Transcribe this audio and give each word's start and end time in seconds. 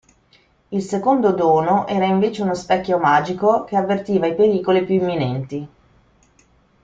Il 0.69 0.81
secondo 0.81 1.29
dono 1.31 1.85
era 1.85 2.05
invece 2.05 2.41
uno 2.41 2.55
specchio 2.55 2.97
magico 2.97 3.65
che 3.65 3.75
avvertiva 3.77 4.25
i 4.25 4.33
pericoli 4.33 4.83
più 4.83 4.95
imminenti. 4.95 5.67